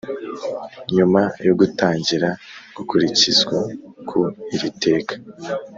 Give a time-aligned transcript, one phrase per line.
[0.95, 2.29] nyuma yo gutangira
[2.75, 3.57] gukurikizwa
[4.07, 4.19] ku
[4.55, 5.13] iri teka